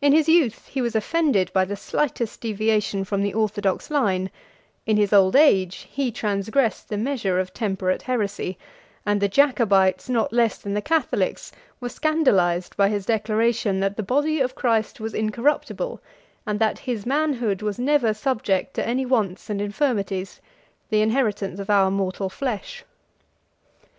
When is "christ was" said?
14.54-15.12